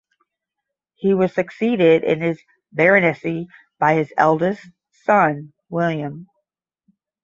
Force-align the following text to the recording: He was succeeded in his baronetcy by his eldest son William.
He 0.95 1.13
was 1.13 1.31
succeeded 1.31 2.03
in 2.03 2.21
his 2.21 2.41
baronetcy 2.75 3.45
by 3.77 3.93
his 3.93 4.11
eldest 4.17 4.67
son 4.89 5.53
William. 5.69 6.25